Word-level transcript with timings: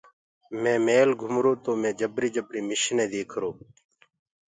مي 0.61 0.73
ميٚل 0.85 1.09
گهمرو 1.19 1.53
تو 1.63 1.71
مي 1.81 1.91
جبري 1.99 2.29
جبري 2.35 2.61
مشني 2.69 3.05
ديکرو۔ 3.11 3.51